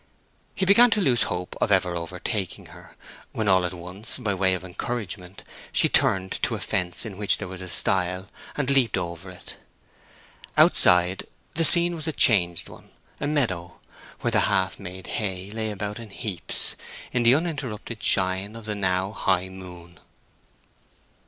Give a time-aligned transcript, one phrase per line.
[0.55, 2.95] He began to lose hope of ever overtaking her,
[3.33, 7.37] when all at once, by way of encouragement, she turned to a fence in which
[7.37, 8.27] there was a stile
[8.57, 9.57] and leaped over it.
[10.57, 13.79] Outside the scene was a changed one—a meadow,
[14.21, 16.75] where the half made hay lay about in heaps,
[17.11, 19.99] in the uninterrupted shine of the now high moon.